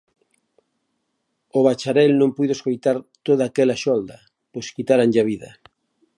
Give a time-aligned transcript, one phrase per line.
[1.57, 4.17] O bacharel non puido escoitar toda aquela xolda,
[4.51, 5.49] pois quitáranlle a vida.